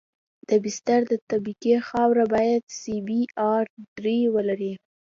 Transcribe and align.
د 0.49 0.51
بستر 0.63 0.99
د 1.11 1.13
طبقې 1.29 1.73
خاوره 1.87 2.25
باید 2.33 2.63
سی 2.79 2.95
بي 3.07 3.21
ار 3.53 3.65
درې 3.97 4.19
ولري 4.35 4.73